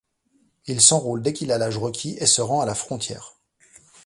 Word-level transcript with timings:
Il 0.65 0.81
s'enrôle 0.81 1.21
dès 1.21 1.31
qu'il 1.31 1.51
a 1.51 1.59
l'âge 1.59 1.77
requis, 1.77 2.17
et 2.19 2.25
se 2.25 2.41
rend 2.41 2.59
à 2.61 2.65
la 2.65 2.73
frontière. 2.73 3.35